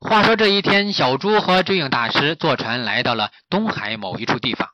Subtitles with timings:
[0.00, 4.68] 话说这一天，小猪和追影大师坐船来到了东海某一处地方，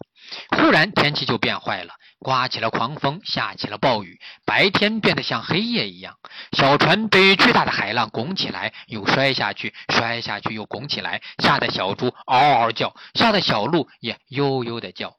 [0.50, 6.16] 忽然天气就变坏了，刮起了狂风，下起了暴雨，白天变得像黑夜一样。
[6.52, 15.16] 小船被巨大的海浪拱起来，又摔下去，摔下去又拱起来，吓得小猪嗷嗷叫，吓得小鹿也悠悠的叫。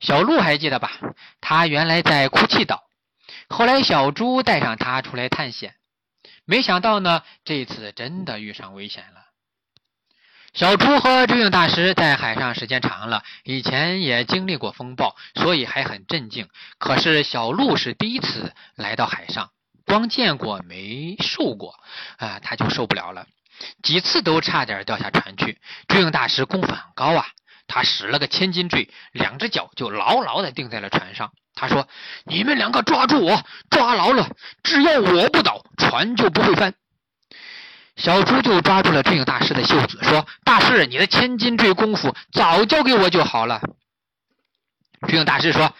[0.00, 0.90] 小鹿还记得吧？
[1.40, 2.82] 他原来在哭泣岛，
[3.48, 5.74] 后来小猪带上他出来探险。
[6.44, 9.26] 没想到呢，这次真的遇上危险了。
[10.54, 16.48] 小猪和追影大师在海上时间长了，以前也经历过风暴，所以还很镇静。
[16.78, 19.50] 可是小鹿是第一次来到海上，
[19.86, 21.80] 光见过没受过
[22.18, 23.26] 啊，他就受不了了，
[23.82, 25.58] 几次都差点掉下船去。
[25.88, 27.26] 追影大师功夫很高啊，
[27.66, 31.32] 他使了个千斤坠，两只脚就牢牢地钉在了船上。
[31.54, 31.86] 他说
[32.24, 34.30] ：“你们两个抓住我，抓牢了，
[34.62, 36.74] 只要我不倒，船就不会翻。”
[37.96, 43.60] 小猪就抓住了追影大师的袖子，说：“大师，你的千斤坠功夫早教给我就好了。”
[45.06, 45.74] 追影大师说：“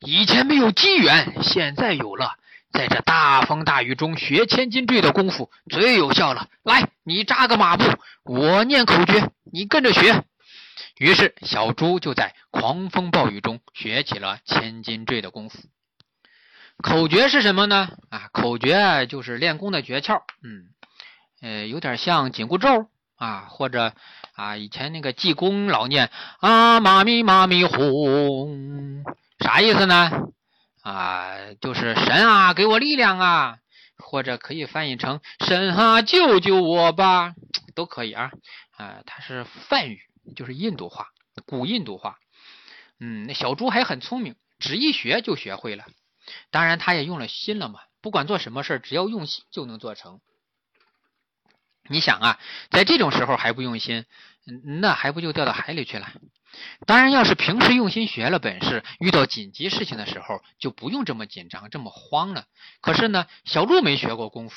[0.00, 2.32] 以前没有机缘，现在有了，
[2.72, 6.46] 在这大风大雨中学千斤坠的功夫最有效了。
[6.62, 7.84] 来，你扎个马步，
[8.24, 10.24] 我念口诀，你跟着学。”
[10.96, 15.58] 于是，小猪就在狂风暴雨中学起了千斤坠的功夫。
[16.82, 17.90] 口诀是什么呢？
[18.08, 20.22] 啊，口诀就是练功的诀窍。
[20.44, 20.66] 嗯，
[21.42, 23.92] 呃，有点像紧箍咒啊，或者
[24.34, 29.04] 啊，以前那个济公老念啊，妈咪妈咪哄，
[29.40, 30.28] 啥意思呢？
[30.82, 33.58] 啊，就是神啊，给我力量啊，
[33.96, 37.34] 或者可以翻译成神啊，救救我吧，
[37.74, 38.30] 都可以啊。
[38.76, 40.07] 啊，它是梵语。
[40.34, 41.08] 就是印度话，
[41.46, 42.18] 古印度话。
[43.00, 45.84] 嗯，那小猪还很聪明，只一学就学会了。
[46.50, 47.80] 当然，他也用了心了嘛。
[48.00, 50.20] 不管做什么事只要用心就能做成。
[51.88, 54.04] 你想啊，在这种时候还不用心，
[54.80, 56.12] 那还不就掉到海里去了？
[56.86, 62.46] 当然，要是平时用心学了本事，遇到紧急事情的时候就不用这么紧张、这么慌了。
[62.80, 64.56] 可是呢，小猪没学过功夫。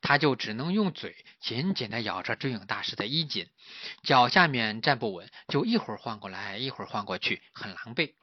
[0.00, 3.48] 他就只能用嘴紧紧地咬着追影大师的衣襟，
[4.02, 8.14] 脚下面站不稳，就一会儿晃过来，一会儿晃过去，很狼狈。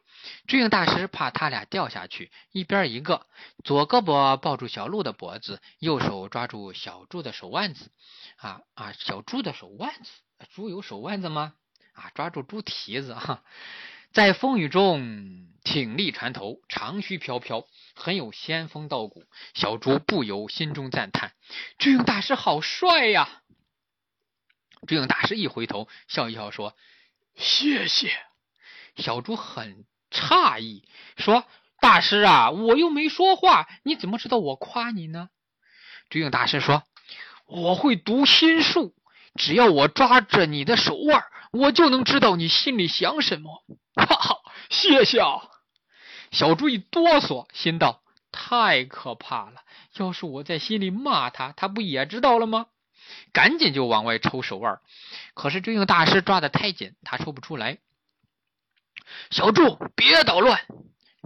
[0.45, 3.25] 追影大师怕他俩掉下去，一边一个，
[3.63, 7.91] 左胳膊抱住小鹿的脖子，右手抓住小猪的手腕子。
[8.37, 10.09] 啊啊，小猪的手腕子，
[10.53, 11.55] 猪有手腕子吗？
[11.93, 13.43] 啊，抓住猪蹄子哈。
[14.13, 19.23] 在风雨中挺立船头，长须飘飘，很有仙风道骨。
[19.53, 21.31] 小猪不由心中赞叹
[21.79, 23.41] ：“追影大师好帅呀！”
[24.85, 26.75] 追影大师一回头，笑一笑说
[27.37, 28.11] ：“谢谢。”
[28.97, 30.83] 小猪很诧异，
[31.15, 31.45] 说
[31.79, 35.29] ：“大师啊，我又没说话，你怎么知道我夸你呢？”
[36.09, 36.83] 追影大师说
[37.47, 38.93] ：“我会读心术，
[39.35, 43.63] 只要我抓着你的手腕，我就能知道你心里想什么。
[43.95, 44.37] ”哈哈，
[44.69, 45.41] 谢谢啊！
[46.31, 48.01] 小猪一哆嗦，心道：
[48.31, 49.61] 太可怕了！
[49.97, 52.67] 要是我在心里骂他，他不也知道了吗？
[53.33, 54.79] 赶紧就往外抽手腕，
[55.33, 57.79] 可是追影大师抓得太紧，他抽不出来。
[59.29, 60.61] 小猪，别捣乱！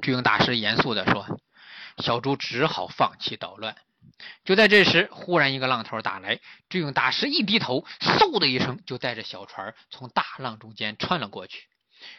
[0.02, 1.40] 追影大师严肃地说。
[2.00, 3.78] 小猪只好放弃捣乱。
[4.44, 6.40] 就在这时，忽然一个浪头打来，
[6.70, 11.68] 智勇大师一低头，嗖的一声就带着小船从大浪中间穿了过去。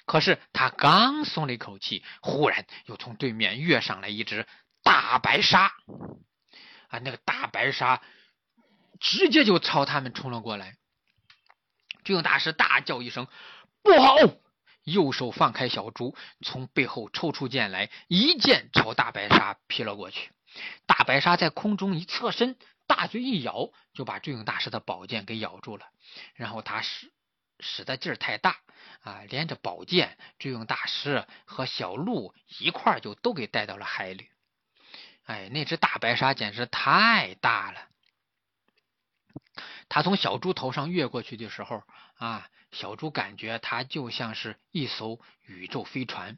[0.04, 4.46] 可是他刚松了一口气，忽然又从对面跃上来一只
[4.82, 5.72] 大白鲨，
[6.88, 8.02] 啊，那个大白鲨
[9.00, 10.76] 直接就朝他们冲了过来。
[12.04, 13.26] 智勇大师大叫一声
[13.82, 14.16] ：“不好！”
[14.84, 20.30] 右手放开小猪，从背后抽出剑来，一剑朝大白鲨劈了过去。
[20.86, 22.56] 大白鲨在空中一侧身，
[22.86, 25.86] 大嘴一咬，就把智勇大师的宝剑给咬住了。
[26.34, 27.12] 然后他使
[27.60, 28.58] 使的劲儿太大。
[29.02, 29.22] 啊！
[29.28, 34.28] 连着宝剑，智勇大师和小鹿一块儿就都给带到了海里。
[35.24, 37.88] 哎，那只大白鲨简直太大了。
[39.88, 41.84] 他从小猪头上越过去的时候，
[42.16, 46.36] 啊，小猪感觉它就像是一艘宇宙飞船。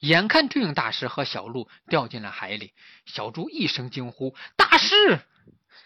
[0.00, 2.74] 眼看追影大师和小鹿掉进了海里，
[3.06, 5.20] 小猪一声惊呼：“大师！”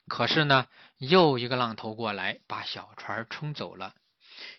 [0.09, 0.67] 可是呢，
[0.99, 3.95] 又一个浪头过来，把小船冲走了。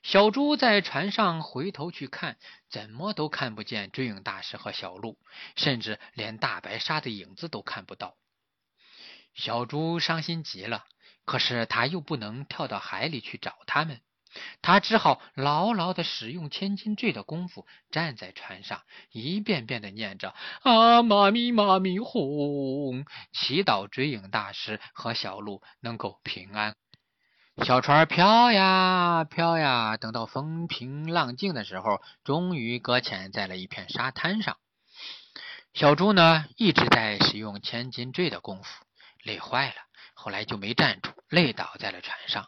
[0.02, 2.38] 小猪在船上回头去看，
[2.70, 5.18] 怎么都看不见追影大师和小鹿，
[5.56, 8.16] 甚至连大白鲨的影子都看不到。
[9.34, 10.86] 小猪伤心极了，
[11.26, 14.00] 可是他又不能跳到海里去找他们，
[14.62, 18.82] 他只好牢牢的使用千斤坠的功夫，站在船上，
[19.12, 20.34] 一遍遍的念着
[20.64, 26.76] “啊妈咪妈咪哄”，祈祷追影大师和小鹿能够平安。
[27.64, 34.58] 小船飘呀飘呀，等到风平浪静的时候，终于搁浅在了一片沙滩上。
[35.76, 38.86] 小猪呢，一直在使用千斤坠的功夫，
[39.24, 39.76] 累坏了，
[40.16, 42.48] 后来就没站住，累倒在了船上。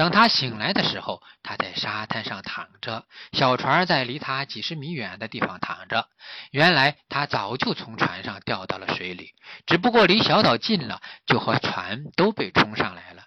[0.00, 6.08] 等他醒来的时候，他在沙滩上躺着，小船在离他几十米远的地方躺着。
[6.52, 9.34] 原来他早就从船上掉到了水里，
[9.66, 13.24] 只不过离小岛近了，就和船都被冲上来了。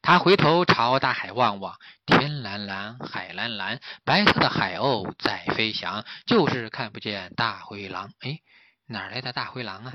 [0.00, 1.76] 他回头朝大海望望，
[2.06, 8.12] 天蓝蓝，海蓝蓝，白色的海鸥在飞翔，就是看不见大灰狼。
[8.20, 8.38] 哎，
[8.86, 9.92] 哪来的大灰狼啊？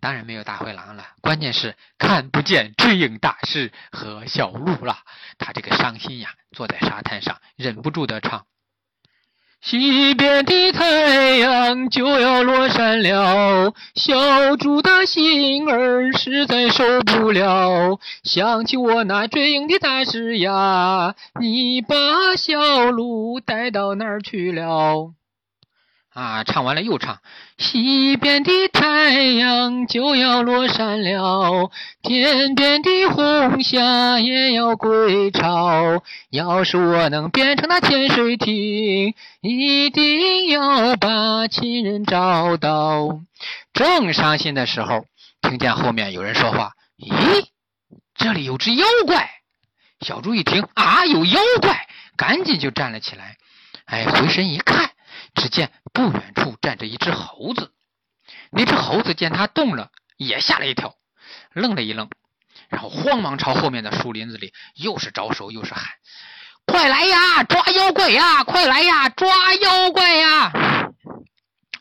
[0.00, 4.98] 当然没有大灰狼了，关键是看不见追影大师和小鹿了。
[5.38, 8.44] 他这个伤心呀，坐在沙滩上，忍不住的唱。
[9.60, 17.98] 西边的太阳就要落山了，小猪的心儿实在受不了。
[18.22, 25.12] 想起我那追影的大师呀，你把小鹿带到哪儿去了？
[26.18, 27.20] 啊，唱完了又唱。
[27.58, 31.70] 西边的太阳就要落山了，
[32.02, 36.02] 天边的红霞也要归巢。
[36.30, 43.20] 要是我能变成那潜水艇，一定要把亲人找到。
[43.72, 45.04] 正伤心的时候，
[45.40, 47.46] 听见后面有人说话：“咦，
[48.16, 49.30] 这里有只妖怪！”
[50.04, 51.86] 小猪一听啊，有妖怪，
[52.16, 53.36] 赶紧就站了起来。
[53.84, 54.90] 哎，回身一看。
[55.34, 57.72] 只见不远处站着一只猴子，
[58.50, 60.96] 那只猴子见他动了，也吓了一跳，
[61.52, 62.10] 愣了一愣，
[62.68, 65.84] 然后慌忙朝后面的树林子里又是招手又是喊
[66.66, 68.44] ：“快来呀，抓妖怪呀！
[68.44, 70.52] 快来呀，抓妖怪呀！”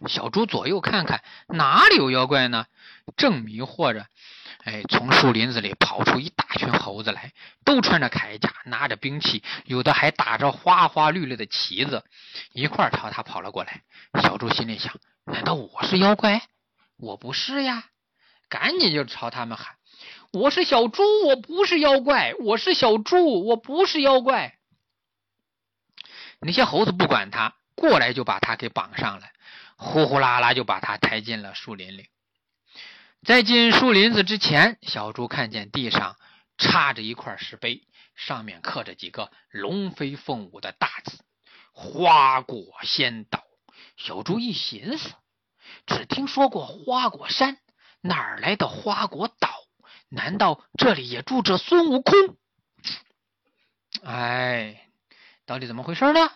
[0.08, 2.66] 小猪左右看看，哪里有妖怪呢？
[3.16, 4.06] 正迷惑着。
[4.68, 7.32] 哎，从树林子里跑出一大群猴子来，
[7.64, 12.04] 都穿着铠甲，拿着兵器，有的还打着花花绿绿的旗子，
[12.52, 13.84] 一块朝他跑了过来。
[14.22, 14.94] 小猪心里想：
[15.24, 16.42] 难道我是妖怪？
[16.98, 17.86] 我不是呀！
[18.50, 19.78] 赶紧就朝他们喊
[20.34, 22.34] ：“我是小猪，我不是妖怪！
[22.42, 24.58] 我是小猪，我不是妖怪！”
[26.42, 29.32] 那些猴子不管他，过来就把他给绑上来，
[29.78, 32.10] 呼呼啦啦就把他抬进了树林里。
[33.26, 36.18] 在进树林子之前，小猪看见地上
[36.58, 37.86] 插着一块石碑，
[38.16, 41.20] 上面刻着几个龙飞凤舞的大字
[41.74, 43.44] “花果仙岛”。
[43.98, 45.10] 小猪一寻思，
[45.86, 47.58] 只听说过花果山，
[48.02, 49.50] 哪来的花果岛？
[50.10, 52.14] 难道这里也住着孙悟空？
[54.04, 54.88] 哎，
[55.46, 56.32] 到底怎么回事呢？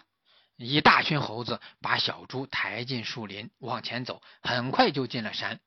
[0.57, 5.60] 一大群猴子把小猪抬进树林，往前走，很快就进了山。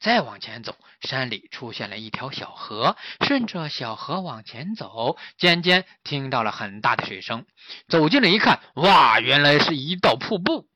[0.00, 2.96] 再往前走，山里出现了一条小河。
[3.26, 7.46] 顺着小河往前走，渐渐听到了很大的水声。
[7.88, 10.68] 走近了一看，哇，原来是一道瀑布。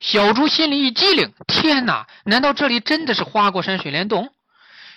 [0.00, 2.06] 小猪心里一激灵，天哪！
[2.24, 4.32] 难道这里真的是花果山水帘洞？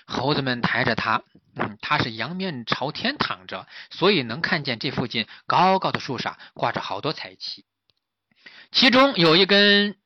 [0.06, 1.24] 猴子们抬着它，
[1.56, 7.66] 嗯，它是仰面朝天躺着，所以能看见这附近高高的树上挂着好多彩旗，
[8.72, 9.98] 其中有一根。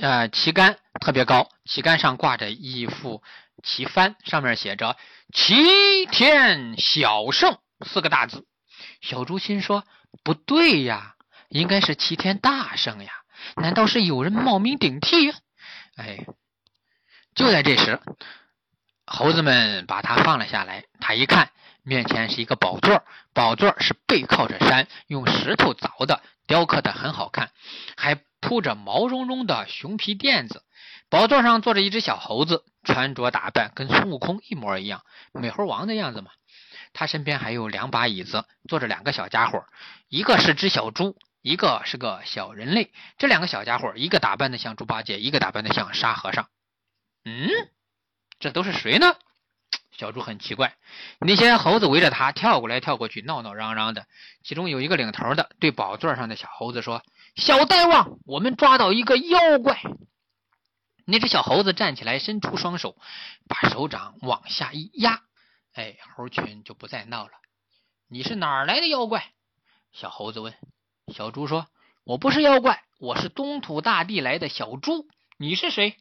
[0.00, 3.22] 呃，旗杆特别高，旗杆上挂着一副
[3.62, 4.96] 旗幡，上面写着
[5.34, 8.46] “齐天小圣”四个大字。
[9.02, 9.84] 小猪心说
[10.24, 11.16] ：“不对呀，
[11.50, 13.12] 应该是齐天大圣呀！
[13.56, 15.34] 难道是有人冒名顶替？”
[15.96, 16.24] 哎，
[17.34, 18.00] 就在这时，
[19.04, 20.84] 猴子们把它放了下来。
[20.98, 21.50] 他一看，
[21.82, 27.50] 面前是一个宝座，宝座是背靠着山，用石头凿的，雕刻的很好看，
[27.98, 28.18] 还。
[28.40, 30.62] 铺着毛茸茸的熊皮垫子，
[31.08, 36.30] 宝座上坐着一只小猴子，穿着打扮跟孙悟空一模一样，美猴王的样子嘛。
[36.92, 39.64] 他身边还有两把椅子，坐着两个小家伙，
[40.08, 42.90] 一个是只小猪，一个是个小人类。
[43.18, 46.48] 这两个小家伙，一个打扮的像猪八戒，一个打扮的像沙和尚。
[47.24, 47.48] 嗯，
[48.40, 49.14] 这都是谁呢？
[49.92, 50.74] 小猪很奇怪。
[51.20, 54.06] 那些猴子围着他跳过来跳过去，闹闹嚷嚷的。
[54.42, 57.04] 其中有一个领头的，对宝座上的小猴子说。
[57.36, 59.82] 小呆王，我们抓到一个妖怪。
[61.04, 62.96] 那只小猴子站起来，伸出双手，
[63.48, 65.22] 把手掌往下一压，
[65.72, 67.32] 哎，猴群就不再闹了。
[68.08, 69.32] 你是哪来的妖怪？
[69.92, 70.54] 小猴子问。
[71.12, 71.66] 小猪说
[72.04, 75.08] ：“我不是妖怪，我是东土大地来的小猪。
[75.36, 75.96] 你是谁？”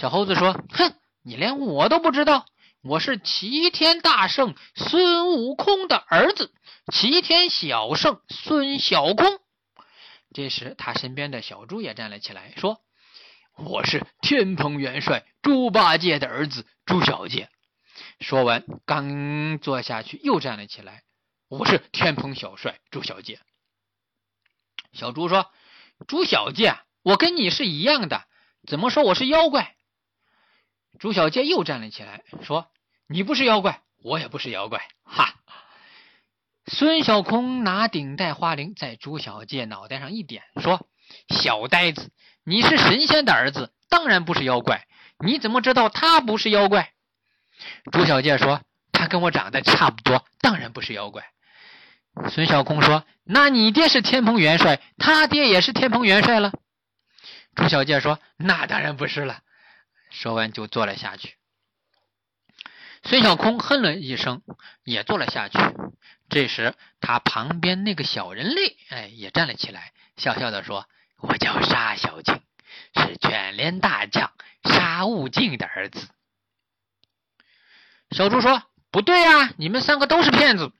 [0.00, 2.46] 小猴子说：“哼，你连我都不知道。
[2.82, 6.52] 我是齐天大圣孙悟空的儿子，
[6.92, 9.40] 齐天小圣孙小空。”
[10.34, 12.80] 这时，他身边的小猪也站了起来，说
[13.56, 17.48] ：“我是天蓬元帅猪八戒的儿子猪小戒。”
[18.18, 21.04] 说完，刚坐下去，又站了起来。
[21.46, 23.38] 我是天蓬小帅猪小戒。
[24.92, 25.52] 小猪说
[26.08, 28.26] ：“猪小戒，我跟你是一样的，
[28.66, 29.76] 怎么说我是妖怪？”
[30.98, 32.72] 猪小戒又站了起来，说
[33.06, 35.33] ：“你不是妖怪，我也不是妖怪。”哈！
[36.66, 40.88] 孙小空拿顶戴花翎在朱小戒脑袋上一点，说
[41.28, 42.10] ：“小呆子，
[42.42, 44.86] 你是神仙的儿子，当然不是妖怪。
[45.24, 46.90] 你怎么知道他不是妖怪？”
[47.92, 51.24] 朱小戒说：“他跟我长得差不多，当然不是妖怪。”
[52.30, 56.52] 孙小空说：“那你爹是天蓬元帅，他爹也是天蓬元帅了。”
[57.54, 59.40] 朱小戒说：“那当然不是了。”
[60.10, 61.34] 说完就坐了下去。
[63.06, 64.42] 孙小空哼了一声，
[64.82, 65.58] 也坐了下去。
[66.30, 70.86] 这时，他旁边那个小人类，哎，也站了起来，笑笑的说
[71.20, 72.40] ：“我叫沙小静，
[72.96, 74.32] 是卷帘大将
[74.64, 76.08] 沙悟净的儿子。”
[78.10, 80.72] 小猪说：“不对呀，你们三个都是骗子。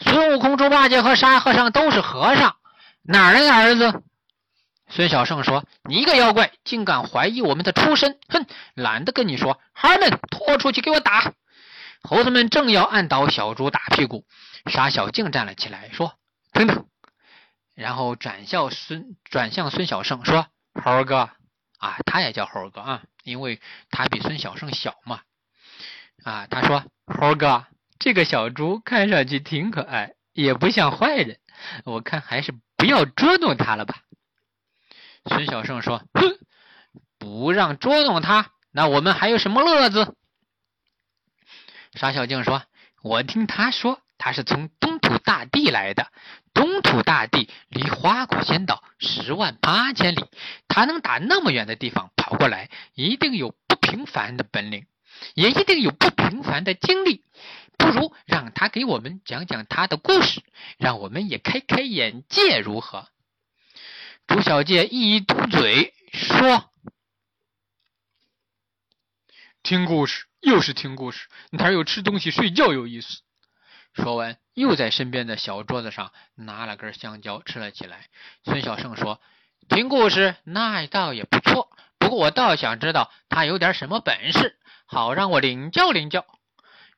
[0.00, 2.56] 孙悟空、猪八戒和沙和尚都是和尚，
[3.02, 4.02] 哪来的儿子？”
[4.90, 8.18] 孙小圣说：“你一个妖怪，竟敢怀疑我们的出身！
[8.28, 9.58] 哼，懒得跟你说。
[9.72, 11.32] 孩儿们，拖出去给我打！”
[12.02, 14.26] 猴子们正要按倒小猪打屁股，
[14.66, 16.14] 傻小静站了起来，说
[16.52, 16.86] ：“等等。”
[17.74, 20.46] 然后转向孙转向孙小圣说
[20.82, 21.30] ：“猴哥
[21.78, 25.20] 啊，他也叫猴哥啊，因为他比孙小圣小嘛。
[26.24, 27.66] 啊，他说：猴哥，
[27.98, 31.38] 这个小猪看上去挺可爱，也不像坏人，
[31.84, 33.96] 我看还是不要捉弄它了吧。”
[35.26, 36.38] 孙小圣说：“哼，
[37.18, 40.16] 不让捉弄他，那我们还有什么乐子？”
[41.94, 42.62] 沙小静说
[43.02, 46.10] ：“我听他说，他是从东土大地来的。
[46.54, 50.24] 东土大地离花果仙岛十万八千里，
[50.68, 54.86] 他能打那么远的地方跑过来，一定有不平凡的本领，
[55.34, 57.24] 也一定有不平凡的经历。
[57.76, 60.42] 不如让他给我们讲讲他的故事，
[60.78, 63.08] 让我们也开开眼界，如何？”
[64.26, 66.70] 朱小姐一嘟嘴说。
[69.62, 73.20] 听故事又是听故事，哪有吃东西睡觉有意思？
[73.94, 78.08] 说完，又在身边的小桌子上拿了根香蕉吃了起来。
[78.42, 79.20] 孙小胜说
[79.70, 86.26] ：“听故事那倒也不错，不过我倒想知道他有点什么本事，好让我领教领教。”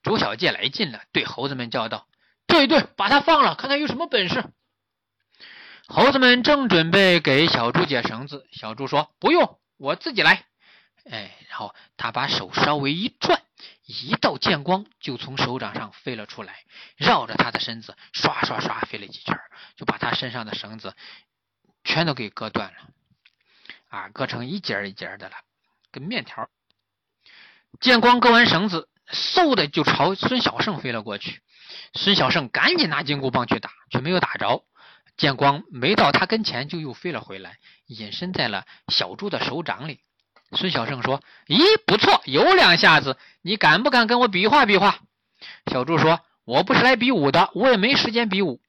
[0.02, 2.06] 朱小戒来劲了，对猴子们叫道
[2.48, 4.42] ：“对对，把他放了，看他有什么本事。”
[5.86, 10.46] 猴子们正准备给小猪解绳子，小猪说：“不用，我自己来。”
[11.10, 13.42] 哎，然后他把手稍微一转，
[13.84, 16.64] 一道剑光就从手掌上飞了出来，
[16.96, 19.38] 绕着他的身子刷刷刷飞了几圈，
[19.76, 20.94] 就把他身上的绳子
[21.84, 22.76] 全都给割断了，
[23.88, 25.36] 啊，割成一节一节的了，
[25.90, 26.48] 跟面条。
[27.80, 31.42] 剑光割完绳子，嗖的就朝孙小胜飞了过去。
[31.92, 34.64] 孙小胜赶紧拿金箍棒去打，却没有打着。
[35.16, 40.00] 剑光没到他跟前，就又飞了回来，隐身在了小猪的手掌里。
[40.56, 45.00] 孙小胜说：“咦，不错，有两下子，你敢不敢跟我比划比划？”
[45.70, 48.60] 小猪说：“我不是来比武的，我也没时间比武。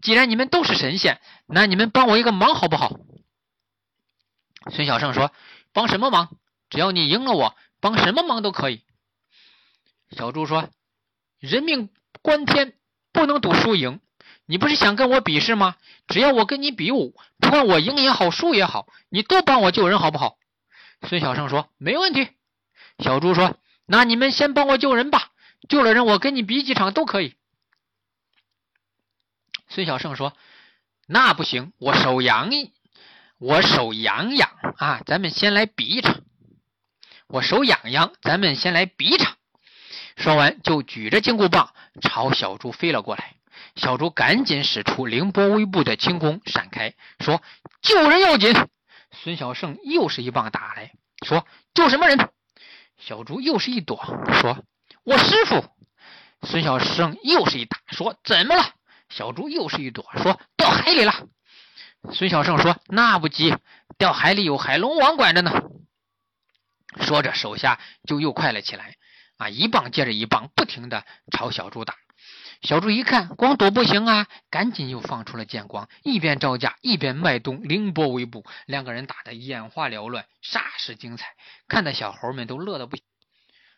[0.00, 2.96] 既然你们都是神仙，那你们帮我一个忙好不好？”
[4.70, 5.32] 孙小胜说
[5.74, 6.28] ：“帮什么忙？
[6.70, 8.84] 只要你赢了我，帮什么忙都可以。”
[10.16, 10.70] 小猪说
[11.40, 11.90] ：“人命
[12.22, 12.74] 关天，
[13.12, 14.00] 不能赌输赢。
[14.46, 15.76] 你不是想跟我比试吗？
[16.08, 20.36] 只要我跟你比武，不管我赢也好，输也好，你都帮我救人，好不好？”
[21.08, 22.28] 孙小胜说：“没问题。”
[22.98, 23.56] 小猪说
[23.86, 25.30] ：“那你们先帮我救人吧，
[25.68, 27.34] 救了人我跟你比几场都可以。”
[29.68, 30.36] 孙小胜说
[31.08, 32.50] ：“那不行，我手痒，
[33.38, 35.02] 我手痒痒啊！
[35.06, 36.20] 咱们先来比一场。
[37.26, 39.36] 我手痒痒，咱们先来比一场。”
[40.16, 43.34] 说完就举着金箍棒朝小猪飞了过来。
[43.74, 47.42] 小猪赶紧使出凌波微步的轻功闪开，说
[47.80, 48.54] ：“救人要紧。”
[49.12, 50.92] 孙小胜又是一棒打来，
[51.26, 52.30] 说：“救什么人？”
[52.98, 53.96] 小猪又是一躲，
[54.40, 54.64] 说
[55.04, 55.64] ：“我师傅。”
[56.42, 58.74] 孙小胜又是一打，说：“怎么了？”
[59.08, 61.26] 小猪又是一躲，说：“掉海里了。”
[62.12, 63.54] 孙小胜说：“那不急，
[63.98, 65.52] 掉海里有海龙王管着呢。”
[67.00, 68.96] 说着，手下就又快了起来，
[69.42, 71.96] 啊，一棒接着一棒，不停的朝小猪打。
[72.62, 81.34] 小猪一看，光躲不行啊，赶紧又放出了剑光，一边招架，一边迈动凌波微步，两个人打得眼花缭乱，煞是精彩，
[81.66, 83.04] 看得小猴们都乐得不行。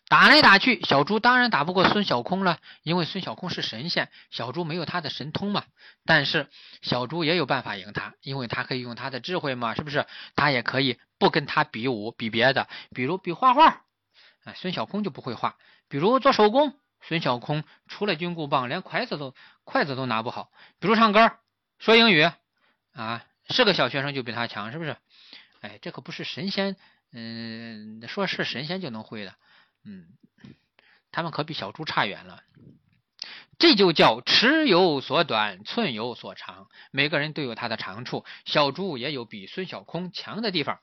[0.06, 5.64] 打来打去，小猪当然打不过孙小空了，因为孙小空是神仙，小猪没有他的神通嘛。
[6.04, 6.50] 但是
[6.82, 10.04] 小猪也有办法赢他，因为他可以用他的智慧嘛，是不是？
[10.36, 13.83] 他也可以不跟他比武，比别的，比如比画画。
[14.44, 15.56] 啊，孙小空就不会画。
[15.88, 19.34] 比如做手工，孙小空除了金箍棒，连筷子都
[19.64, 21.38] 筷子都拿不好；比如唱歌、
[21.78, 22.30] 说英语，
[22.92, 24.96] 啊，是个小学生就比他强，是不是？
[25.60, 26.76] 哎，这可不是神仙，
[27.12, 29.34] 嗯，说是神仙就能会的，
[29.84, 30.06] 嗯，
[31.10, 32.42] 他们可比小猪差远了。
[33.56, 38.24] 这就叫尺有所短，寸有所长，每个人都有他的长处。
[38.44, 40.80] 小猪也有比孙小空强的地方。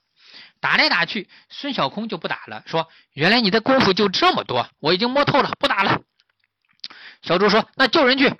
[0.60, 6.02] 打来打去，孙小空就不打了，说：“原来你的功夫就这么多，我已经摸透了，不打了。”
[7.22, 8.34] 小猪说：“那叫人去。”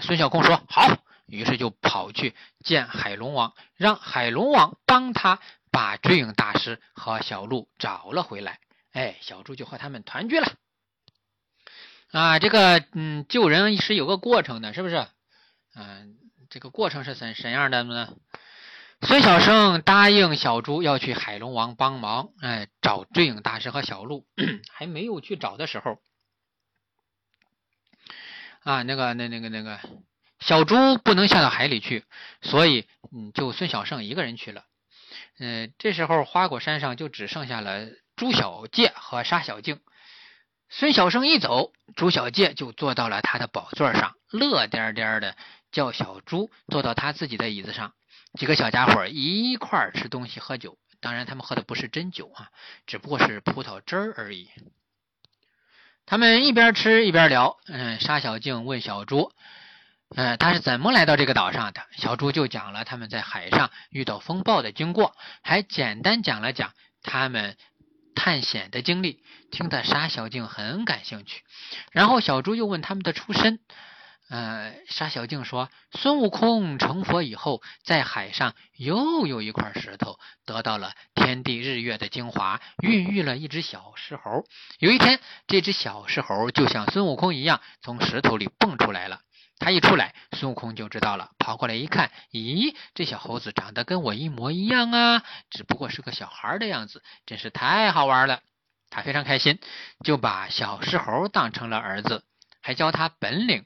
[0.00, 5.40] 孙小空说：“好。”于是就跑去见海龙王，让海龙王帮他
[5.72, 8.60] 把追影大师和小鹿找了回来。
[8.92, 10.52] 哎，小猪就和他们团聚了。
[12.12, 15.04] 啊，这个嗯，救人是有个过程的，是不是？
[15.74, 16.16] 嗯，
[16.48, 18.14] 这个过程是怎怎样的呢？
[19.02, 24.26] 孙小生答应小猪要去海龙王帮忙，哎，找追影大师和小鹿。
[24.72, 26.00] 还没有去找的时候，
[28.62, 29.78] 啊，那个那那个那个
[30.40, 32.04] 小猪不能下到海里去，
[32.40, 34.64] 所以嗯，就孙小生一个人去了。
[35.38, 37.86] 嗯，这时候花果山上就只剩下了
[38.16, 39.80] 朱小介和沙小静。
[40.68, 45.36] 孙小生一走，朱小介就坐到了他的宝座上，乐颠颠的
[45.70, 47.92] 叫小猪坐到他自己的椅子上。
[48.36, 52.50] 几个小家伙一块儿吃东西喝酒，当然他们喝的不是真酒啊，
[52.86, 54.48] 只不过是葡萄汁儿而已。
[56.04, 57.56] 他们一边吃一边聊。
[57.66, 59.32] 嗯，沙小静问小猪
[60.14, 67.56] ：“嗯，他是怎么来到这个岛上的？”小猪就讲了他们在海上遇到风暴的经过，还简单讲了讲他们。
[68.18, 71.42] 探险的经历听得沙小静很感兴趣，
[71.92, 73.60] 然后小猪又问他们的出身。
[74.28, 84.44] 呃，沙小静说，孙悟空成佛以后，在海上又有一块石头得到了天地日月的精华，孕育了一只小石猴。
[84.78, 89.20] 有一天，这只小石猴就像孙悟空一样从石头里蹦出来了。
[89.58, 98.40] 他一出来，孙悟空就知道了，跑过来一看，咦，这小猴子长得跟我一模一样啊，只不过是个小孩的样子，真是太好玩了。
[98.90, 99.58] 他非常开心，
[100.04, 102.22] 就把小石猴当成了儿子，
[102.60, 103.64] 还教他本领，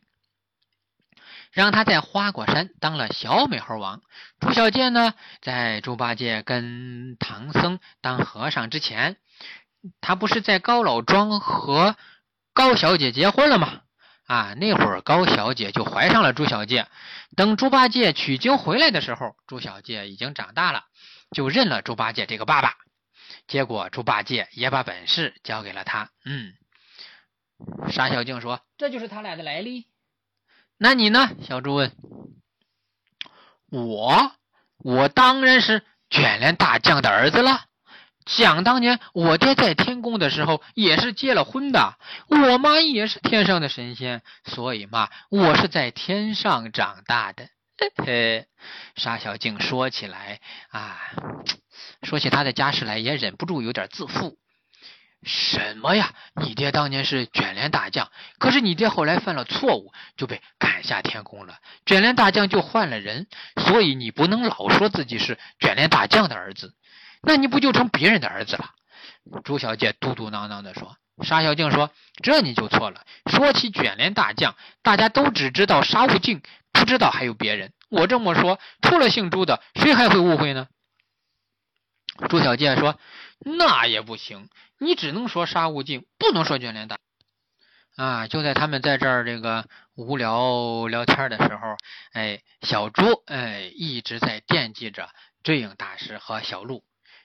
[1.52, 4.02] 让他在花果山当了小美猴王。
[4.38, 9.16] 朱小戒呢，在猪八戒跟唐僧当和尚之前，
[10.00, 11.96] 他不是在高老庄和
[12.52, 13.80] 高小姐结婚了吗？
[14.26, 16.86] 啊，那会儿高小姐就怀上了朱小姐。
[17.36, 20.84] 等猪八戒取经回来的时候，朱小姐已经长大了，
[21.32, 22.76] 就认了猪八戒这个爸爸。
[23.48, 26.10] 结果猪八戒也把本事交给了他。
[26.24, 26.52] 嗯，
[27.90, 29.88] 沙小静说：“这就是他俩的来历。”
[30.82, 31.28] 那你呢？
[31.46, 31.92] 小猪问。
[33.68, 34.32] 我，
[34.78, 37.66] 我当然是卷帘大将的儿子了。
[38.24, 47.50] 想当年，我爹在天宫的时候也是结了婚的，我妈也是天上的神仙，所以嘛，我是在天上长大的。
[47.76, 48.46] 嘿嘿，
[48.96, 50.40] 沙小静说起来
[50.70, 50.98] 啊，
[52.04, 54.38] 说起他的家世来，也忍不住有点自负。
[55.22, 56.14] 什么呀？
[56.34, 66.74] 你爹当年是卷帘大将，可是你爹后来犯了错误，就被赶下天宫了，卷帘大将就换了人，所以你不能老说自己是卷帘大将的儿子。
[67.22, 68.70] 那你不就成别人的儿子了？
[69.44, 70.96] 朱小姐嘟嘟囔囔地说。
[71.22, 71.90] 沙小静说
[72.24, 73.02] ：“这你就错了。
[73.30, 76.40] 说起卷帘大将，大家都只知道沙悟净，
[76.72, 77.74] 不知道还有别人。
[77.90, 80.66] 我这么说，除了姓朱的，谁还会误会呢？”
[82.30, 82.98] 朱小姐说
[83.44, 84.48] ：“那也不行，
[84.78, 86.98] 你只能说沙悟净，不能说卷帘大。”
[87.96, 88.28] 啊！
[88.28, 91.76] 就在他们在这儿这个无聊聊天的时候，
[92.12, 95.10] 哎，小猪哎一直在惦记着
[95.42, 96.82] 追影大师和小鹿。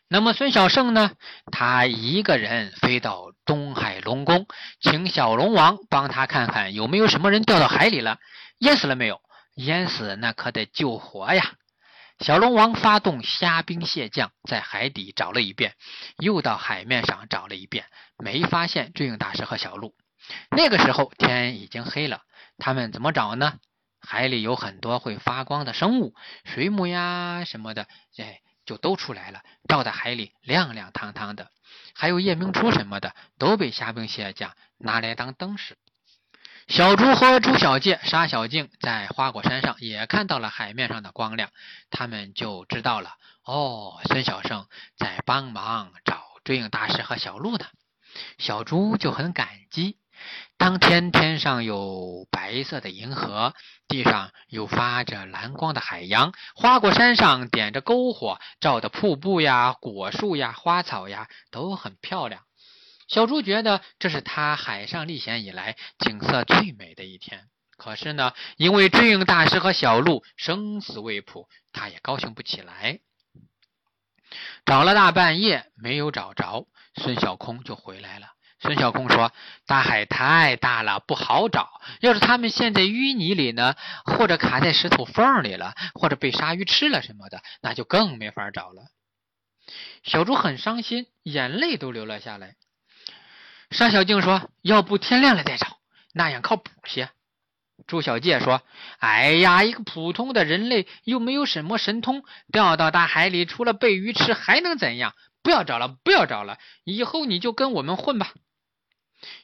[0.10, 1.12] 那么孙小圣呢？
[1.52, 4.48] 他一个人飞到东海龙宫，
[4.82, 8.20] 请小龙王帮他看看有没有什么人掉到海里了，
[8.58, 9.22] 淹死了没有？
[9.56, 11.54] 淹死那可得救活呀！
[12.20, 15.76] 小龙王发动虾兵蟹将，在海底找了一遍，
[16.18, 17.86] 又到海面上找了一遍，
[18.18, 19.96] 没发现追影大师和小鹿。
[20.50, 22.22] 那个时候天已经黑了，
[22.58, 23.60] 他们怎么找呢？
[24.02, 28.40] 海里有很多会发光的生物，水母呀什么的，哎。
[28.66, 31.52] 就都出来了，照在海里亮亮堂堂的，
[31.94, 35.78] 还有夜明珠什么的，都被虾兵蟹将拿来当灯使。
[36.68, 41.52] 小猪和猪小戒、沙小静在花果山上也看到了海面上的光亮，
[41.92, 43.12] 他们就知道了。
[43.44, 47.66] 哦，孙小圣在帮忙找追影大师和小鹿呢。
[48.40, 49.98] 小猪就很感激。
[50.58, 53.54] 当天天上有白色的银河，
[53.88, 62.42] 地上有发着蓝光的海洋，花果山上点着篝火，照的瀑布呀、果树呀、花草呀都很漂亮。
[63.08, 67.48] 小猪觉得这是他海上历险以来景色最美的一天。
[67.78, 73.00] 可是呢，因为追影大师和小鹿生死未卜，他也高兴不起来。
[74.66, 78.28] 找了大半夜没有找着，孙小空就回来了。
[78.60, 79.32] 孙小空说
[79.68, 81.70] ：“大海太大了，不好找。
[82.00, 88.88] 要是他们陷在淤泥里呢，或者卡在石头缝里了，或者被鲨鱼吃了什么的，那就更没法找了。”
[90.04, 92.56] 小猪很伤心，眼泪都流了下来。
[93.76, 95.80] 沙小静说：“要不天亮了再找，
[96.14, 97.10] 那样靠谱些。”
[97.88, 98.62] 朱小介说
[99.00, 105.14] ：“哎呀，一个普通的人类又没有什么神通，掉到大海里除了被鱼吃还能怎样？
[105.44, 108.34] 不要找了，不要找了，以后你就跟我们混吧。”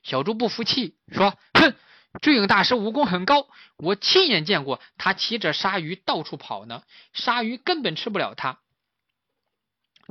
[0.01, 1.75] 小猪不服气说：“哼，
[2.21, 8.59] 追影大师武功很高，我亲眼见过他骑着鲨鱼到处跑呢，鲨鱼根本吃不了他。”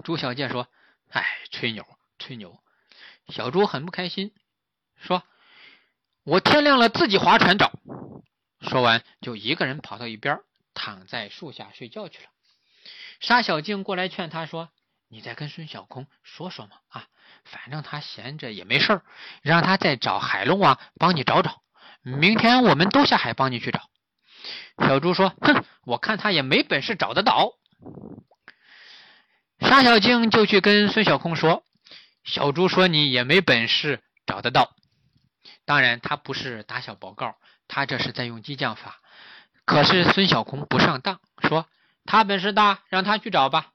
[0.04, 0.68] 朱小介说
[1.08, 1.86] ：“哎，吹牛，
[2.18, 2.60] 吹牛。”
[3.30, 4.32] 小猪很不开心，
[4.96, 5.22] 说
[6.24, 7.72] ：“我天亮了自己划船找。”
[8.60, 10.40] 说完，就一个人跑到一边，
[10.74, 12.28] 躺在树下睡觉去了。
[13.20, 14.70] 沙小静过来劝他说
[15.08, 17.06] ：“你再跟孙小空说说嘛，啊，
[17.44, 19.02] 反正他闲着也没事儿，
[19.42, 21.62] 让他再找海龙王帮你找找。
[22.02, 23.88] 明天我们都下海帮你去找。”
[24.78, 27.52] 小猪说：“哼，我看他也没本事找得到。”
[29.60, 31.64] 沙小静就去跟孙小空说
[32.24, 34.74] ：“小猪说你也没本事找得到。
[35.64, 37.36] 当然，他不是打小报告。”
[37.72, 39.00] 他这是在用激将法，
[39.64, 41.68] 可是孙小空不上当，说
[42.04, 43.70] 他本事大，让他去找吧。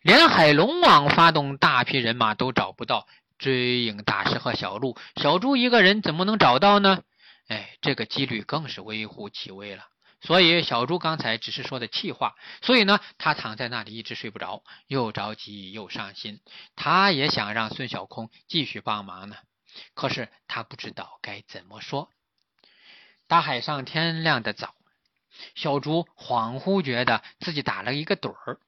[0.00, 7.02] 连海龙王发动大批人马都找不到追影大师和小鹿，小猪一个人怎么能找到呢？
[7.48, 9.84] 哎，这个几率更是微乎其微了。
[10.22, 16.40] 所以小猪刚才只是说的气话，所以呢，他躺在那里一直睡不着，又着急又伤心。
[16.76, 19.36] 他也想让孙小空继续帮忙呢，
[19.94, 22.08] 可是他不知道该怎么说。
[23.26, 24.74] 大海上天亮的早，
[25.54, 28.60] 小猪恍惚觉得自己打了一个盹儿。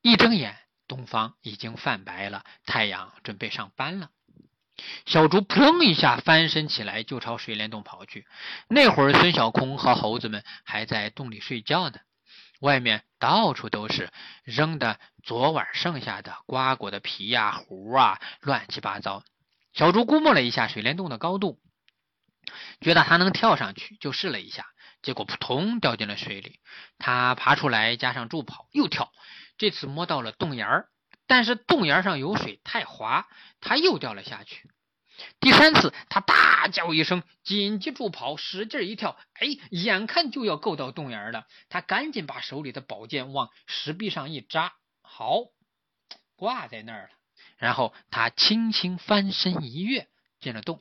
[0.00, 4.10] 一睁眼，东方已经泛白了，太阳准备上班了。
[5.06, 8.26] 小猪扑棱一下翻身起来，就朝水帘洞跑去。
[8.68, 11.98] 那会儿，孙小空和猴子们还在洞里睡觉呢，
[12.60, 14.10] 外面到处都是
[14.44, 19.22] 扔的昨晚剩下的瓜果的皮呀、核啊，乱七八糟。
[19.72, 21.58] 小猪估摸了一下水帘洞的高度。
[22.80, 24.66] 觉得他能跳上去，就试了一下，
[25.00, 26.58] 结果扑通掉进了水里。
[26.98, 29.12] 他爬出来，加上助跑，又跳。
[29.56, 30.88] 这次摸到了洞沿儿，
[31.26, 33.26] 但是洞沿上有水，太滑，
[33.60, 34.70] 他又掉了下去。
[35.38, 41.46] 第三次，他大叫一声，紧急助跑，使劲一跳，哎，眼看就要够到洞眼了。
[41.68, 45.36] 他赶紧把手里的宝剑往石壁上一扎，好，
[46.34, 47.08] 挂在那儿了。
[47.56, 50.08] 然后他轻轻翻身一跃，
[50.40, 50.80] 进了洞。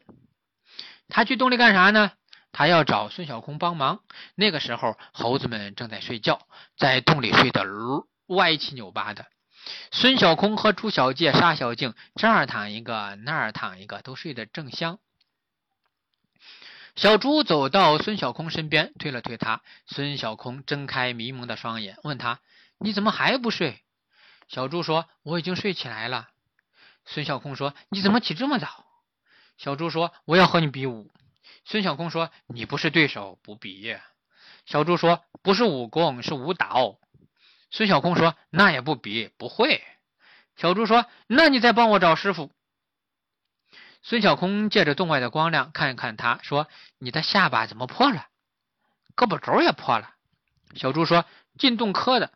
[1.07, 2.13] 他去洞里干啥呢？
[2.51, 4.01] 他要找孙小空帮忙。
[4.33, 7.63] 那个时候，猴子们正在睡觉，在洞里睡得
[8.27, 9.25] 歪七扭八的。
[9.91, 14.99] 孙小空和朱小介、沙小静这儿躺一个，那儿躺一个，都睡得正香。
[16.95, 19.61] 小猪走到孙小空身边，推了推他。
[19.85, 22.41] 孙小空睁开迷蒙的双眼，问他
[22.79, 23.81] ：“你怎么还不睡？”
[24.49, 26.29] 小猪说：“我已经睡起来了。”
[27.05, 28.85] 孙小空说：“你怎么起这么早？”
[29.57, 31.09] 小猪说：“我要和你比武。”
[31.65, 33.95] 孙小空说：“你不是对手，不比。”
[34.65, 36.99] 小猪说：“不是武功，是舞蹈。”
[37.71, 39.81] 孙小空说：“那也不比，不会。”
[40.57, 42.51] 小猪说：“那你再帮我找师傅。”
[44.03, 46.67] 孙小空借着洞外的光亮看一看他，说
[46.99, 48.27] ：“你的下巴怎么破了？
[49.15, 50.13] 胳膊肘也破了。”
[50.75, 51.25] 小猪说
[51.57, 52.33] ：“进洞磕的。”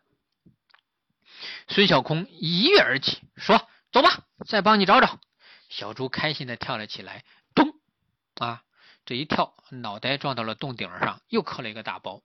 [1.68, 5.20] 孙小空一跃而起，说：“走吧，再帮你找找。”
[5.68, 7.74] 小猪开心的跳了起来，咚！
[8.36, 8.62] 啊，
[9.04, 12.22] 这一跳，脑袋撞到了洞顶上，又磕了一个大包。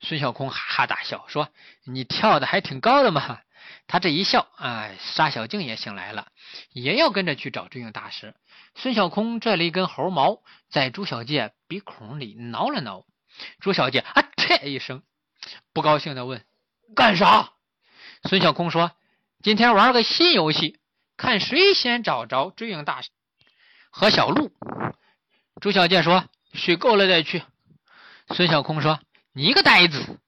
[0.00, 1.48] 孙小空哈哈大笑，说
[1.84, 3.40] ：“你跳的还挺高的嘛！”
[3.86, 6.28] 他这一笑，啊，沙小静也醒来了，
[6.72, 8.34] 也要跟着去找追影大师。
[8.74, 13.04] 孙小空拽了一根猴毛，在朱小姐鼻孔里挠了挠。
[13.60, 15.02] 朱小姐啊，切一声，
[15.72, 16.44] 不高兴的问
[16.96, 17.52] ：“干啥？”
[18.28, 18.92] 孙小空说
[19.42, 20.80] ：“今天玩个新游戏。”
[21.16, 23.08] 看谁先找着追影大师
[23.90, 24.50] 和小鹿。
[25.60, 27.44] 朱小健说：“水够了再去。”
[28.34, 28.98] 孙小空说
[29.34, 30.18] ：“你个呆子！”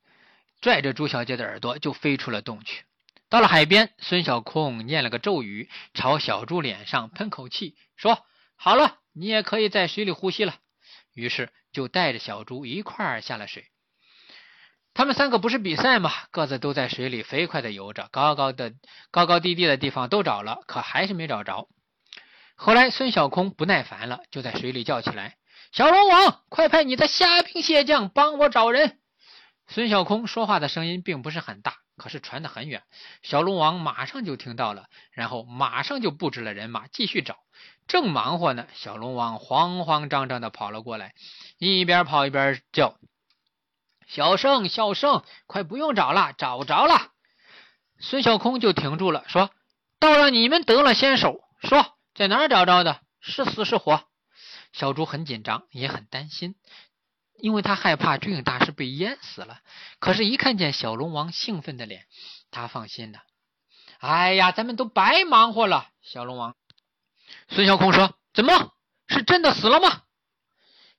[0.61, 2.85] 拽着朱小姐的耳朵就飞出了洞去。
[3.29, 8.25] 到了海边，孙小空念了个咒语，朝小猪脸上喷口气，说
[8.57, 10.57] ：“好了，你也可以在水里呼吸了。”
[11.15, 13.67] 于是就带着小猪一块儿下了水。
[14.95, 16.11] 他们三个不是比赛吗？
[16.31, 18.73] 各自都在水里飞快的游着，高高的、
[19.11, 21.69] 高高低低的地方都找了，可还是没找着。
[22.55, 25.37] 后来孙小空不耐烦了，就在水里叫起来
[25.73, 28.99] ：“小龙王，快派你的虾兵蟹将帮我找人！”
[29.69, 32.83] 孙小空说话的声音并不是很大，可是传得很远。
[33.23, 37.37] 小龙王马上就听到了，然后马上就布置了人马继续找。
[37.89, 41.15] 正忙活呢，小龙王慌慌张张的跑了过来，
[41.59, 42.97] 一边跑一边叫
[44.07, 47.13] ：“小圣，小圣，快不用找了，找着了！”
[47.99, 49.51] 孙小空就停住了，说
[49.99, 53.03] ：“倒让你们得了先手，说。”在哪儿找着的？
[53.21, 54.05] 是死是活？
[54.77, 56.55] 小猪很紧张，也很担心，
[57.39, 59.63] 因为他害怕追影大师被淹死了。
[60.01, 62.07] 可是，一看见小龙王兴奋的脸，
[62.51, 63.23] 他放心了。
[64.01, 65.89] 哎呀，咱们都白忙活了！
[66.03, 66.57] 小龙王，
[67.49, 68.75] 孙小空说：“怎么
[69.09, 70.03] 是真的死了吗？”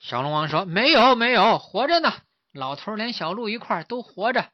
[0.02, 2.12] 小龙王说：“没有，没有，活着呢。
[2.54, 4.52] 老头连小鹿一块都活着。”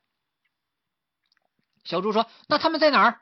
[1.85, 3.21] 小猪说：“那他们在哪儿？”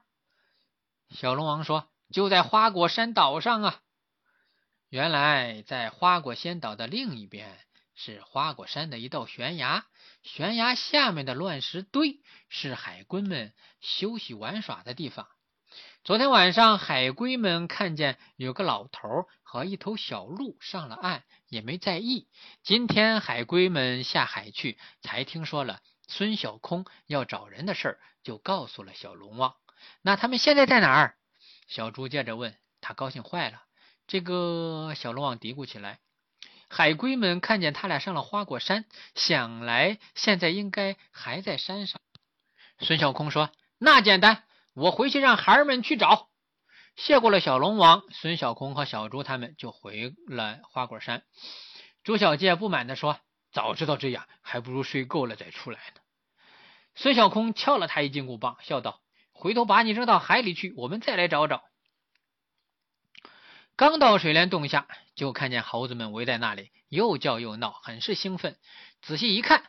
[1.13, 1.87] 小龙王说。
[2.11, 3.79] 就在花果山岛上啊！
[4.91, 7.57] 原来在花果仙岛的另一边
[7.95, 9.85] 是花果山的一道悬崖，
[10.21, 15.29] 悬崖下面的乱石堆是海龟们休息玩耍的地方。
[16.03, 22.27] 昨天晚上，海龟们看见有个老头和一头小鹿上了岸，也没在意。
[22.61, 29.55] 今天海龟们下海去，才听说了孙小空要找人的事儿，就告诉了小龙王。
[30.01, 31.15] 那他们现在在哪儿？
[31.69, 33.63] 小猪接着问他，高兴坏了。
[34.11, 35.99] 这个小龙王嘀咕起来
[36.67, 38.83] ：“海龟们看见他俩上了花果山，
[39.15, 42.01] 想来现在应该还在山上。”
[42.79, 44.43] 孙小空说：“那简单，
[44.73, 46.27] 我回去让孩儿们去找。”
[46.97, 51.23] 谢过了小龙王，孙小空和小猪他们就回了花果山。
[52.03, 53.17] 猪小戒不满地说
[53.53, 56.01] ：“早知道这样，还不如睡够了再出来呢。”
[56.95, 58.99] 孙小空敲了他一金箍棒，笑道。
[59.31, 61.63] 回头把你扔到海里去，我们再来找找。
[63.81, 68.55] 刚到水帘洞下，就看见猴子们围在那里，又叫又闹，很是兴奋。
[69.01, 69.63] 仔细一看，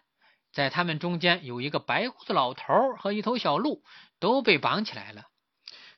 [0.52, 3.82] 在他们中间有一个白胡子老头和一头小鹿，
[4.20, 5.22] 都被绑起来了。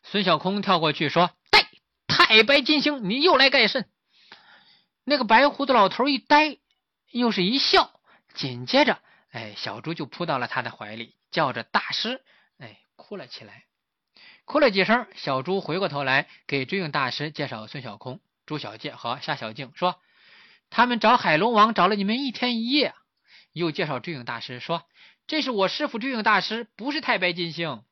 [0.04, 1.66] 孙小空跳过去说：“呆，
[2.06, 3.90] 太白金星，你又来干甚？”
[5.02, 6.58] 那个白胡子老头一呆，
[7.10, 7.98] 又是一笑，
[8.32, 9.00] 紧接着，
[9.30, 12.22] 哎，小猪就扑到了他的怀里，叫着大师。
[12.58, 13.64] 哎哭了起来，
[14.44, 15.06] 哭了几声。
[15.14, 20.00] 小猪回过头来给追影大师介绍孙小空、朱小姐和夏小静，说
[20.70, 22.94] ：“他们找海龙王找了你们一天一夜。”
[23.52, 24.84] 又介绍追影大师说
[25.26, 27.82] ：“这是我师傅追影大师，不是太白金星。”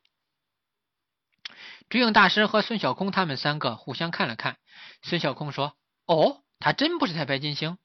[1.89, 4.57] 追影大师和孙小空他们三个互相看了看。
[5.03, 7.79] 孙小空说：“哦，他真不是太白金星？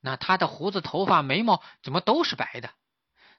[0.00, 2.70] 那他的胡子、头发、眉毛怎么都是白的？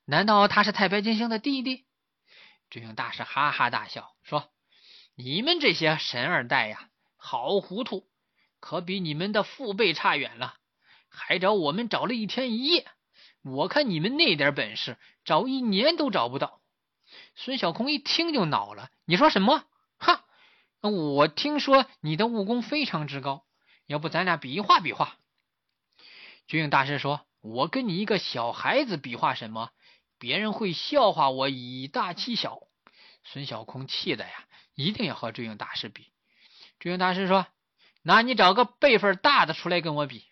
[0.06, 1.86] 难道他是太白金星的弟弟？”
[2.70, 4.50] 追影大师哈哈大笑说
[5.16, 8.08] ：“你们这些神二代呀，好糊涂，
[8.60, 10.56] 可比你们的父辈差远了。
[11.08, 12.88] 还找我们找了一天一夜，
[13.44, 16.62] 我看你们那点本事，找一年都找不到。”
[17.36, 19.66] 孙小空一听就恼了：“你说什么？
[19.98, 20.26] 哈！
[20.82, 23.46] 我听说你的武功非常之高，
[23.86, 25.18] 要不咱俩比划比划？”
[26.48, 29.70] 追影大师说：“我跟你一个小孩子比划什么？”
[30.18, 32.62] 别人会笑话我以大欺小，
[33.24, 36.12] 孙小空气的呀，一定要和追影大师比。
[36.80, 37.48] 追影大师说
[38.02, 40.26] ：“那你找个辈分大的出来跟我比。”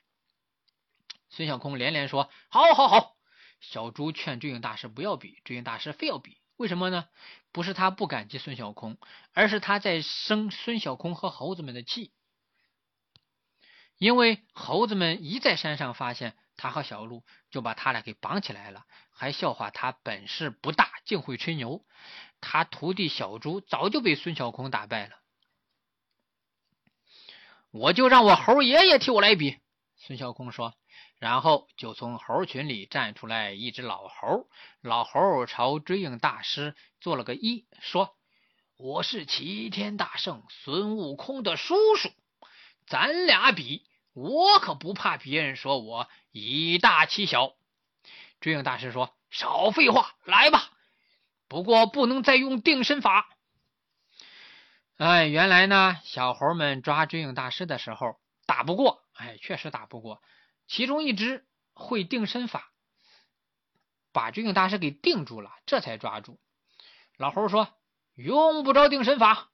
[1.30, 3.16] 孙小空连连说：“好，好，好。”
[3.62, 7.08] 小猪劝追影大师不要比，追影大师非要比，为什么呢？
[7.52, 8.98] 不是他不感激孙小空，
[9.34, 12.12] 而是他在生孙小空和猴子们的气，
[13.98, 16.36] 因为猴子们一在山上发现。
[16.58, 21.86] 他和小鹿就把他俩给绑起来了，还笑话他本事不大，竟会吹牛。
[22.40, 25.18] 他徒弟小猪早就被孙小空打败了。
[27.70, 29.60] 我就让我猴爷爷替我来比。
[29.98, 30.74] 孙小空说，
[31.20, 34.50] 然后就从猴群里站出来一只老猴。
[34.82, 38.18] 老猴朝追影大师做了个揖，说
[38.78, 42.10] ：“我是齐天大圣孙悟空的叔叔，
[42.88, 47.54] 咱俩比。”我可不怕别人说我以大欺小。
[48.40, 50.72] 追影大师说：“少废话，来吧。
[51.48, 53.30] 不过不能再用定身法。”
[54.98, 60.22] 哎，原来呢，小猴们抓追影大师的时候打不过，哎，确实打不过。
[60.68, 62.72] 其中一只会定身法，
[64.12, 66.40] 把追影大师给定住了，这才抓住。
[67.18, 67.74] 老猴说
[68.16, 69.50] ：“用不着定身法。”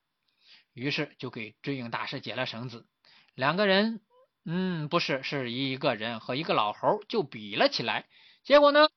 [0.73, 2.87] 于是就给追影大师解了绳子，
[3.35, 4.01] 两个人。
[4.49, 8.05] 嗯，不是，是一个人和一个老猴就比了起来。
[8.45, 8.88] 结果呢，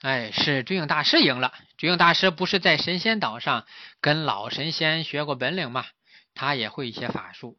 [0.00, 1.54] 哎，是追影大师赢了。
[1.76, 3.64] 追影大师不是在神仙岛上
[4.00, 5.86] 跟老神仙学过本领吗？
[6.34, 7.56] 他也会一些法术。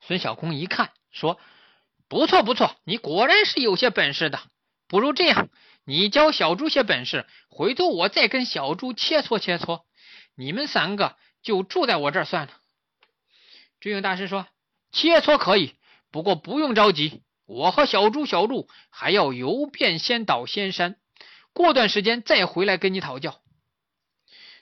[0.00, 1.40] 孙小空一看，说
[2.08, 4.40] ：“不错不错，你果然是有些本事的。
[4.86, 5.48] 不如这样，
[5.84, 9.82] 你教小猪些本事，回头我再跟小猪切磋切磋。
[10.36, 12.52] 你们三个就住在我这儿算了。”
[13.80, 14.46] 追影大师说
[14.92, 15.74] ：“切磋可以，
[16.14, 20.94] 不过不用着急，我和小猪、小鹿还要游遍仙岛、仙山，
[21.52, 23.40] 过段时间再回来跟你讨教。”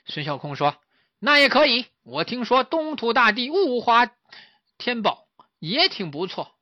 [0.07, 0.77] 孙小空说
[1.21, 1.85] ：“那也可以。
[2.01, 4.09] 我听说东土大地物华
[4.79, 5.27] 天宝
[5.59, 6.55] 也挺不错，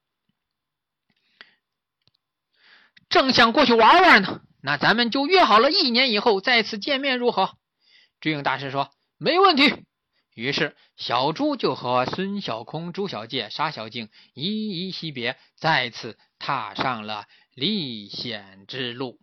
[3.08, 4.42] 正想过去玩玩呢。
[4.62, 7.56] 那咱们就约好了，一年以后再次见面，如何？”
[8.20, 9.86] 追影大师说：“没问题。”
[10.34, 19.20] 于是，小猪就和孙小空、朱小戒、沙小静依依惜别，再次踏上了历险之路。